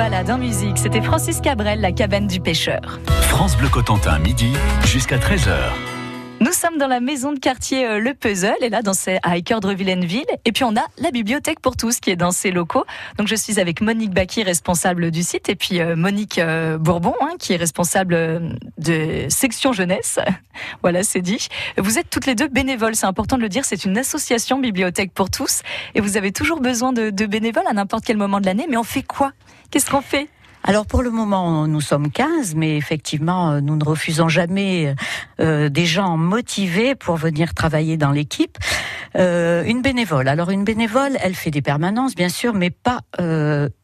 Balade 0.00 0.30
en 0.30 0.38
musique. 0.38 0.78
C'était 0.78 1.02
Francis 1.02 1.42
Cabrel, 1.42 1.82
la 1.82 1.92
cabane 1.92 2.26
du 2.26 2.40
pêcheur. 2.40 3.00
France 3.20 3.54
Bleu 3.58 3.68
Cotentin, 3.68 4.18
midi 4.18 4.50
jusqu'à 4.86 5.18
13h. 5.18 5.52
Nous 6.42 6.52
sommes 6.52 6.78
dans 6.78 6.86
la 6.86 7.00
maison 7.00 7.32
de 7.32 7.38
quartier 7.38 7.86
euh, 7.86 7.98
Le 7.98 8.14
Puzzle, 8.14 8.56
et 8.62 8.70
là, 8.70 8.80
dans 8.80 8.94
ces, 8.94 9.18
à 9.22 9.34
Villeneuve. 9.34 10.24
Et 10.46 10.52
puis, 10.52 10.64
on 10.64 10.74
a 10.74 10.86
la 10.96 11.10
bibliothèque 11.10 11.60
pour 11.60 11.76
tous 11.76 12.00
qui 12.00 12.08
est 12.08 12.16
dans 12.16 12.30
ces 12.30 12.50
locaux. 12.50 12.86
Donc, 13.18 13.28
je 13.28 13.34
suis 13.34 13.60
avec 13.60 13.82
Monique 13.82 14.12
Baki, 14.12 14.42
responsable 14.42 15.10
du 15.10 15.22
site, 15.22 15.50
et 15.50 15.54
puis 15.54 15.80
euh, 15.80 15.96
Monique 15.96 16.38
euh, 16.38 16.78
Bourbon, 16.78 17.14
hein, 17.20 17.34
qui 17.38 17.52
est 17.52 17.56
responsable 17.56 18.56
de 18.78 19.26
section 19.28 19.74
jeunesse. 19.74 20.18
voilà, 20.82 21.02
c'est 21.02 21.20
dit. 21.20 21.48
Vous 21.76 21.98
êtes 21.98 22.08
toutes 22.08 22.24
les 22.24 22.34
deux 22.34 22.48
bénévoles, 22.48 22.96
c'est 22.96 23.04
important 23.04 23.36
de 23.36 23.42
le 23.42 23.50
dire. 23.50 23.66
C'est 23.66 23.84
une 23.84 23.98
association 23.98 24.58
bibliothèque 24.58 25.12
pour 25.12 25.28
tous. 25.28 25.60
Et 25.94 26.00
vous 26.00 26.16
avez 26.16 26.32
toujours 26.32 26.62
besoin 26.62 26.94
de 26.94 27.26
bénévoles 27.26 27.66
à 27.68 27.74
n'importe 27.74 28.06
quel 28.06 28.16
moment 28.16 28.40
de 28.40 28.46
l'année. 28.46 28.66
Mais 28.66 28.78
on 28.78 28.82
fait 28.82 29.02
quoi? 29.02 29.32
Qu'est-ce 29.70 29.90
qu'on 29.90 30.00
fait? 30.00 30.28
Alors 30.62 30.84
pour 30.84 31.02
le 31.02 31.10
moment, 31.10 31.66
nous 31.66 31.80
sommes 31.80 32.10
15, 32.10 32.54
mais 32.54 32.76
effectivement, 32.76 33.52
euh, 33.52 33.60
nous 33.60 33.76
ne 33.76 33.84
refusons 33.84 34.28
jamais 34.28 34.94
euh, 35.40 35.70
des 35.70 35.86
gens 35.86 36.18
motivés 36.18 36.94
pour 36.94 37.16
venir 37.16 37.54
travailler 37.54 37.96
dans 37.96 38.10
l'équipe. 38.10 38.58
Euh, 39.16 39.64
une 39.64 39.80
bénévole. 39.80 40.28
Alors 40.28 40.50
une 40.50 40.64
bénévole, 40.64 41.16
elle 41.22 41.34
fait 41.34 41.50
des 41.50 41.62
permanences, 41.62 42.14
bien 42.14 42.28
sûr, 42.28 42.52
mais 42.52 42.70
pas 42.70 43.00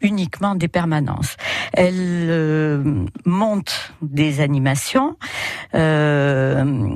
uniquement 0.00 0.54
des 0.54 0.68
permanences. 0.68 1.36
Elle 1.72 2.94
monte 3.24 3.92
des 4.02 4.40
animations. 4.40 5.16
elle 5.72 6.94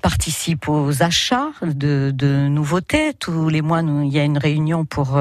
participe 0.00 0.68
aux 0.68 1.02
achats 1.02 1.50
de, 1.62 2.48
nouveautés. 2.48 3.14
Tous 3.14 3.48
les 3.48 3.62
mois, 3.62 3.82
il 3.82 4.12
y 4.12 4.18
a 4.18 4.24
une 4.24 4.38
réunion 4.38 4.84
pour 4.84 5.20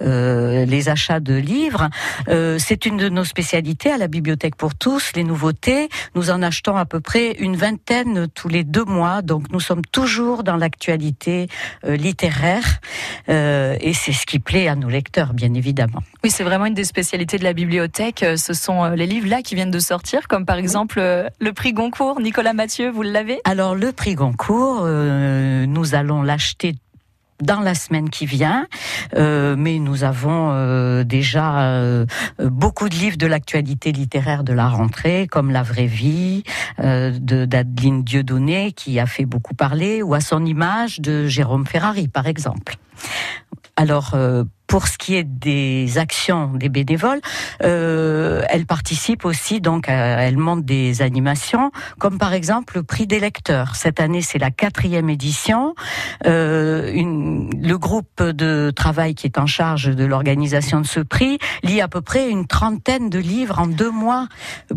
les 0.00 0.88
achats 0.88 1.20
de 1.20 1.34
livres. 1.34 1.88
C'est 2.26 2.86
une 2.86 2.96
de 2.96 3.08
nos 3.08 3.25
spécialités 3.26 3.92
à 3.92 3.98
la 3.98 4.08
Bibliothèque 4.08 4.56
pour 4.56 4.74
tous, 4.74 5.12
les 5.14 5.24
nouveautés. 5.24 5.88
Nous 6.14 6.30
en 6.30 6.40
achetons 6.42 6.76
à 6.76 6.86
peu 6.86 7.00
près 7.00 7.32
une 7.32 7.56
vingtaine 7.56 8.26
tous 8.28 8.48
les 8.48 8.64
deux 8.64 8.84
mois, 8.84 9.20
donc 9.20 9.50
nous 9.50 9.60
sommes 9.60 9.84
toujours 9.84 10.42
dans 10.42 10.56
l'actualité 10.56 11.48
euh, 11.84 11.96
littéraire 11.96 12.80
euh, 13.28 13.76
et 13.80 13.92
c'est 13.92 14.12
ce 14.12 14.24
qui 14.24 14.38
plaît 14.38 14.68
à 14.68 14.76
nos 14.76 14.88
lecteurs, 14.88 15.34
bien 15.34 15.52
évidemment. 15.52 16.02
Oui, 16.24 16.30
c'est 16.30 16.44
vraiment 16.44 16.66
une 16.66 16.74
des 16.74 16.84
spécialités 16.84 17.38
de 17.38 17.44
la 17.44 17.52
bibliothèque. 17.52 18.22
Euh, 18.22 18.36
Ce 18.36 18.54
sont 18.54 18.84
les 18.90 19.06
livres 19.06 19.28
là 19.28 19.42
qui 19.42 19.54
viennent 19.54 19.70
de 19.70 19.78
sortir, 19.78 20.28
comme 20.28 20.46
par 20.46 20.56
exemple 20.56 21.00
le 21.38 21.52
prix 21.52 21.72
Goncourt. 21.72 22.20
Nicolas 22.20 22.52
Mathieu, 22.52 22.90
vous 22.90 23.02
l'avez? 23.02 23.40
Alors 23.44 23.74
le 23.74 23.92
prix 23.92 24.14
Goncourt, 24.14 24.82
euh, 24.84 25.66
nous 25.66 25.94
allons 25.94 26.22
l'acheter 26.22 26.74
dans 27.42 27.60
la 27.60 27.74
semaine 27.74 28.10
qui 28.10 28.26
vient, 28.26 28.66
euh, 29.14 29.56
mais 29.56 29.78
nous 29.78 30.04
avons 30.04 30.50
euh, 30.50 31.04
déjà 31.04 31.60
euh, 31.60 32.06
beaucoup 32.38 32.88
de 32.88 32.94
livres 32.94 33.16
de 33.16 33.26
l'actualité 33.26 33.92
littéraire 33.92 34.44
de 34.44 34.52
la 34.52 34.68
rentrée, 34.68 35.26
comme 35.26 35.50
La 35.50 35.62
vraie 35.62 35.86
vie 35.86 36.42
de 36.78 37.44
d'Adeline 37.44 38.02
Dieudonné, 38.02 38.72
qui 38.72 38.98
a 39.00 39.06
fait 39.06 39.24
beaucoup 39.24 39.54
parler, 39.54 40.02
ou 40.02 40.14
à 40.14 40.20
son 40.20 40.44
image 40.44 41.00
de 41.00 41.26
Jérôme 41.26 41.66
Ferrari, 41.66 42.08
par 42.08 42.26
exemple. 42.26 42.76
Alors, 43.76 44.16
pour 44.66 44.88
ce 44.88 44.98
qui 44.98 45.14
est 45.14 45.24
des 45.24 45.98
actions 45.98 46.48
des 46.54 46.68
bénévoles, 46.68 47.20
euh, 47.62 48.42
elles 48.48 48.66
participent 48.66 49.24
aussi, 49.24 49.60
donc, 49.60 49.88
à- 49.88 50.22
elles 50.22 50.36
montent 50.38 50.64
des 50.64 51.02
animations, 51.02 51.70
comme 51.98 52.18
par 52.18 52.32
exemple 52.34 52.76
le 52.76 52.82
prix 52.82 53.06
des 53.06 53.20
lecteurs. 53.20 53.76
Cette 53.76 54.00
année, 54.00 54.22
c'est 54.22 54.38
la 54.38 54.50
quatrième 54.50 55.08
édition. 55.10 55.74
Euh, 56.26 56.90
une- 56.92 57.50
le 57.62 57.78
groupe 57.78 58.22
de 58.22 58.70
travail 58.74 59.14
qui 59.14 59.26
est 59.26 59.38
en 59.38 59.46
charge 59.46 59.90
de 59.94 60.04
l'organisation 60.04 60.80
de 60.80 60.86
ce 60.86 61.00
prix 61.00 61.38
lit 61.62 61.80
à 61.80 61.88
peu 61.88 62.00
près 62.00 62.28
une 62.28 62.46
trentaine 62.46 63.10
de 63.10 63.18
livres 63.18 63.58
en 63.58 63.66
deux 63.66 63.90
mois 63.90 64.28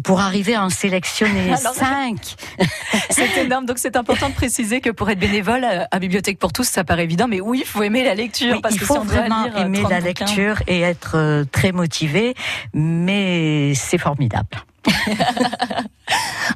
pour 0.03 0.19
arriver 0.21 0.55
à 0.55 0.63
en 0.63 0.69
sélectionner 0.69 1.51
Alors- 1.59 1.73
cinq. 1.73 2.35
C'est 3.09 3.37
énorme. 3.45 3.65
Donc 3.65 3.77
c'est 3.79 3.95
important 3.95 4.29
de 4.29 4.33
préciser 4.33 4.81
que 4.81 4.89
pour 4.89 5.09
être 5.09 5.19
bénévole 5.19 5.63
euh, 5.63 5.83
à 5.91 5.99
Bibliothèque 5.99 6.39
pour 6.39 6.53
tous, 6.53 6.63
ça 6.67 6.83
paraît 6.83 7.03
évident, 7.03 7.27
mais 7.27 7.41
oui, 7.41 7.59
il 7.63 7.67
faut 7.67 7.83
aimer 7.83 8.03
la 8.03 8.15
lecture. 8.15 8.53
Oui, 8.55 8.59
parce 8.61 8.75
il 8.75 8.79
que 8.81 8.85
faut 8.85 8.95
si 8.95 8.99
on 8.99 9.05
doit 9.05 9.15
vraiment 9.15 9.43
lire, 9.45 9.53
euh, 9.57 9.67
aimer 9.79 9.89
30 9.89 9.91
la 9.91 9.99
bouquins- 9.99 10.25
lecture 10.25 10.63
et 10.67 10.81
être 10.81 11.11
euh, 11.15 11.43
très 11.51 11.71
motivé, 11.71 12.35
mais 12.73 13.73
c'est 13.75 13.97
formidable. 13.97 14.47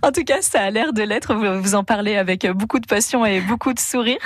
En 0.02 0.12
tout 0.12 0.24
cas, 0.24 0.42
ça 0.42 0.60
a 0.62 0.70
l'air 0.72 0.92
de 0.92 1.04
l'être. 1.04 1.34
Vous, 1.36 1.62
vous 1.62 1.76
en 1.76 1.84
parlez 1.84 2.18
avec 2.18 2.46
beaucoup 2.52 2.80
de 2.80 2.88
passion 2.88 3.26
et 3.26 3.40
beaucoup 3.40 3.74
de 3.74 3.80
sourire. 3.80 4.18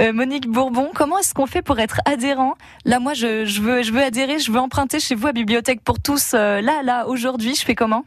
Euh, 0.00 0.12
Monique 0.12 0.48
Bourbon, 0.48 0.90
comment 0.94 1.18
est-ce 1.18 1.34
qu'on 1.34 1.46
fait 1.46 1.60
pour 1.62 1.78
être 1.80 2.00
adhérent? 2.06 2.54
Là, 2.84 3.00
moi, 3.00 3.12
je, 3.12 3.44
je, 3.44 3.60
veux, 3.60 3.82
je 3.82 3.92
veux 3.92 4.02
adhérer, 4.02 4.38
je 4.38 4.52
veux 4.52 4.60
emprunter 4.60 5.00
chez 5.00 5.14
vous 5.16 5.26
à 5.26 5.32
Bibliothèque 5.32 5.80
pour 5.82 5.98
tous. 6.00 6.32
euh, 6.34 6.60
là, 6.60 6.82
là, 6.84 7.06
aujourd'hui, 7.08 7.54
je 7.56 7.62
fais 7.64 7.74
comment? 7.74 8.04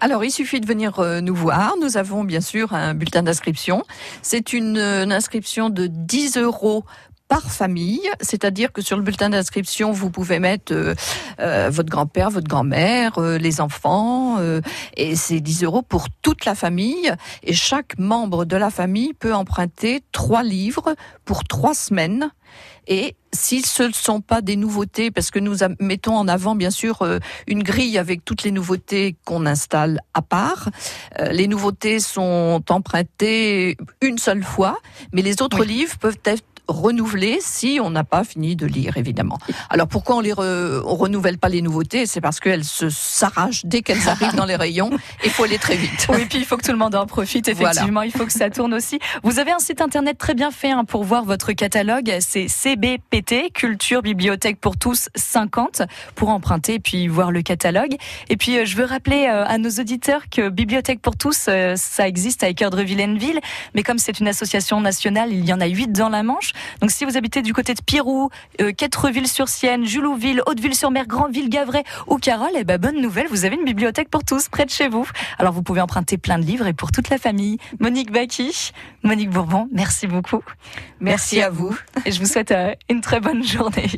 Alors, 0.00 0.24
il 0.24 0.30
suffit 0.30 0.60
de 0.60 0.66
venir 0.66 1.00
euh, 1.00 1.20
nous 1.20 1.34
voir. 1.34 1.74
Nous 1.82 1.96
avons 1.96 2.22
bien 2.24 2.40
sûr 2.40 2.72
un 2.72 2.94
bulletin 2.94 3.24
d'inscription. 3.24 3.82
C'est 4.22 4.52
une, 4.52 4.78
une 4.78 5.12
inscription 5.12 5.68
de 5.70 5.86
10 5.88 6.36
euros 6.38 6.84
par 7.30 7.48
famille, 7.48 8.10
c'est-à-dire 8.20 8.72
que 8.72 8.82
sur 8.82 8.96
le 8.96 9.04
bulletin 9.04 9.30
d'inscription, 9.30 9.92
vous 9.92 10.10
pouvez 10.10 10.40
mettre 10.40 10.74
euh, 10.74 10.96
euh, 11.38 11.70
votre 11.70 11.88
grand-père, 11.88 12.28
votre 12.28 12.48
grand-mère, 12.48 13.18
euh, 13.18 13.38
les 13.38 13.60
enfants, 13.60 14.38
euh, 14.40 14.60
et 14.96 15.14
c'est 15.14 15.38
10 15.38 15.62
euros 15.62 15.82
pour 15.82 16.08
toute 16.22 16.44
la 16.44 16.56
famille. 16.56 17.14
Et 17.44 17.54
chaque 17.54 17.96
membre 17.98 18.44
de 18.44 18.56
la 18.56 18.70
famille 18.70 19.14
peut 19.14 19.32
emprunter 19.32 20.02
trois 20.10 20.42
livres 20.42 20.96
pour 21.24 21.44
trois 21.44 21.72
semaines. 21.72 22.32
Et 22.86 23.14
si 23.32 23.62
ce 23.62 23.84
ne 23.84 23.92
sont 23.92 24.20
pas 24.20 24.40
des 24.40 24.56
nouveautés, 24.56 25.10
parce 25.10 25.30
que 25.30 25.38
nous 25.38 25.58
mettons 25.78 26.16
en 26.16 26.26
avant 26.26 26.54
bien 26.54 26.70
sûr 26.70 27.02
euh, 27.02 27.18
une 27.46 27.62
grille 27.62 27.98
avec 27.98 28.24
toutes 28.24 28.42
les 28.42 28.50
nouveautés 28.50 29.16
qu'on 29.24 29.46
installe 29.46 30.00
à 30.14 30.22
part, 30.22 30.68
euh, 31.20 31.30
les 31.30 31.46
nouveautés 31.46 32.00
sont 32.00 32.62
empruntées 32.68 33.76
une 34.00 34.18
seule 34.18 34.42
fois, 34.42 34.78
mais 35.12 35.22
les 35.22 35.42
autres 35.42 35.64
livres 35.64 35.96
peuvent 35.98 36.18
être 36.24 36.42
renouvelés 36.70 37.38
si 37.40 37.78
on 37.82 37.90
n'a 37.90 38.04
pas 38.04 38.24
fini 38.24 38.56
de 38.56 38.66
lire 38.66 38.96
évidemment. 38.96 39.38
Alors 39.68 39.88
pourquoi 39.88 40.16
on 40.16 40.22
re- 40.22 40.82
on 40.84 40.94
renouvelle 40.96 41.38
pas 41.38 41.48
les 41.48 41.62
nouveautés? 41.62 42.06
C'est 42.06 42.20
parce 42.20 42.40
qu'elles 42.40 42.64
se 42.64 42.88
s'arrachent 42.90 43.64
dès 43.64 43.82
qu'elles 43.82 44.08
arrivent 44.08 44.34
dans 44.34 44.44
les 44.46 44.56
rayons. 44.56 44.90
Il 45.24 45.30
faut 45.30 45.44
aller 45.44 45.58
très 45.58 45.76
vite. 45.76 46.06
Oui, 46.10 46.26
puis 46.26 46.38
il 46.38 46.44
faut 46.44 46.56
que 46.56 46.64
tout 46.64 46.72
le 46.72 46.78
monde 46.78 46.94
en 46.94 47.06
profite. 47.06 47.48
Effectivement, 47.48 48.02
il 48.02 48.12
faut 48.12 48.26
que 48.26 48.32
ça 48.32 48.50
tourne 48.50 48.74
aussi. 48.74 48.98
Vous 49.22 49.38
avez 49.38 49.52
un 49.52 49.58
site 49.58 49.80
internet 49.80 50.18
très 50.18 50.34
bien 50.34 50.50
fait 50.50 50.70
hein, 50.70 50.84
pour 50.84 51.04
voir 51.04 51.24
votre 51.24 51.52
catalogue. 51.52 52.12
C'est 52.20 52.48
CBPT, 52.48 53.52
Culture 53.52 54.02
Bibliothèque 54.02 54.58
pour 54.60 54.76
tous 54.76 55.08
50, 55.14 55.82
pour 56.14 56.28
emprunter 56.30 56.74
et 56.74 56.80
puis 56.80 57.08
voir 57.08 57.30
le 57.30 57.42
catalogue. 57.42 57.94
Et 58.28 58.36
puis, 58.36 58.58
euh, 58.58 58.64
je 58.64 58.76
veux 58.76 58.84
rappeler 58.84 59.26
euh, 59.28 59.44
à 59.46 59.58
nos 59.58 59.70
auditeurs 59.70 60.22
que 60.30 60.48
Bibliothèque 60.48 61.00
pour 61.00 61.16
tous, 61.16 61.46
euh, 61.48 61.74
ça 61.76 62.06
existe 62.08 62.42
à 62.42 62.48
Équerre 62.48 62.70
de 62.70 62.82
Villeneville, 62.82 63.40
mais 63.74 63.82
comme 63.82 63.98
c'est 63.98 64.20
une 64.20 64.28
association 64.28 64.80
nationale, 64.80 65.32
il 65.32 65.44
y 65.44 65.52
en 65.52 65.60
a 65.60 65.66
huit 65.66 65.92
dans 65.92 66.08
la 66.08 66.22
Manche. 66.22 66.52
Donc, 66.80 66.90
si 66.90 67.04
vous 67.04 67.16
habitez 67.16 67.42
du 67.42 67.52
côté 67.52 67.74
de 67.74 67.80
Pirou, 67.82 68.30
euh, 68.60 68.72
Quattreville-sur-Sienne, 68.72 69.84
Julouville, 69.84 70.42
Hauteville-sur-Mer, 70.46 71.06
Grandville, 71.06 71.48
Gavray 71.48 71.82
ou 72.06 72.18
Carole, 72.18 72.50
eh 72.56 72.64
ben, 72.64 72.78
bonne 72.78 73.00
nouvelle, 73.00 73.26
vous 73.28 73.44
avez 73.44 73.56
une 73.56 73.64
bibliothèque 73.64 74.08
pour 74.08 74.24
tous 74.24 74.48
près 74.48 74.64
de 74.64 74.70
chez 74.70 74.88
vous. 74.88 75.06
Alors, 75.38 75.52
vous 75.52 75.62
pouvez 75.62 75.80
emprunter 75.80 76.18
plein 76.18 76.38
de 76.38 76.44
livres 76.44 76.66
et 76.66 76.72
pour 76.72 76.92
toute 76.92 77.08
la 77.10 77.18
famille. 77.18 77.58
Monique 77.78 78.10
Baki, 78.10 78.72
Monique 79.02 79.30
Bourbon, 79.30 79.68
merci 79.72 80.06
beaucoup. 80.06 80.42
Merci 81.00 81.40
à 81.42 81.50
vous. 81.50 81.76
Et 82.04 82.12
je 82.12 82.20
vous 82.20 82.26
souhaite 82.26 82.50
euh, 82.52 82.74
une 82.88 83.00
très 83.00 83.20
bonne 83.20 83.42
journée. 83.42 83.88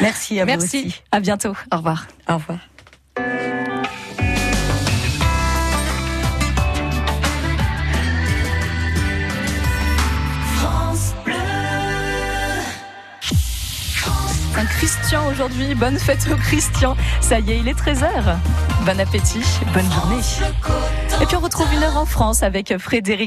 Merci 0.00 0.40
à 0.40 0.44
Merci. 0.44 0.82
vous 0.82 0.86
aussi. 0.88 1.02
À 1.12 1.20
bientôt. 1.20 1.54
Au 1.72 1.76
revoir. 1.76 2.06
Au 2.28 2.34
revoir. 2.34 2.73
Christian 14.84 15.26
aujourd'hui. 15.28 15.74
Bonne 15.74 15.98
fête 15.98 16.28
au 16.30 16.36
Christian. 16.36 16.94
Ça 17.22 17.38
y 17.38 17.52
est, 17.52 17.58
il 17.58 17.68
est 17.68 17.72
13h. 17.72 18.36
Bon 18.84 19.00
appétit, 19.00 19.42
bonne 19.72 19.90
journée. 19.90 20.20
Et 21.22 21.24
puis 21.24 21.36
on 21.36 21.40
retrouve 21.40 21.72
une 21.72 21.82
heure 21.82 21.96
en 21.96 22.04
France 22.04 22.42
avec 22.42 22.76
Frédéric. 22.76 23.14